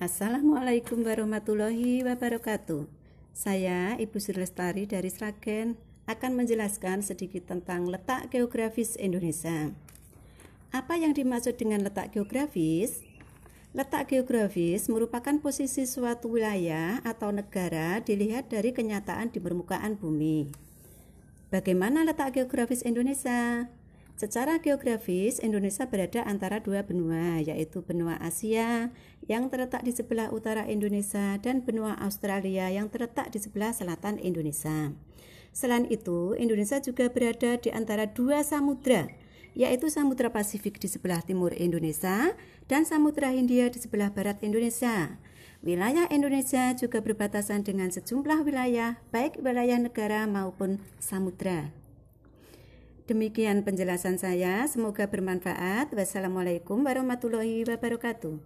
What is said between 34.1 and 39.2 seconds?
Indonesia. Selain itu, Indonesia juga berada di antara dua samudra,